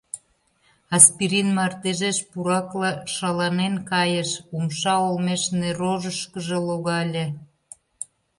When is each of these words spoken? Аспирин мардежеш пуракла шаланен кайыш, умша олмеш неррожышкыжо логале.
Аспирин 0.95 1.49
мардежеш 1.57 2.17
пуракла 2.31 2.91
шаланен 3.13 3.75
кайыш, 3.91 4.31
умша 4.55 4.95
олмеш 5.07 5.43
неррожышкыжо 5.59 6.57
логале. 6.67 7.25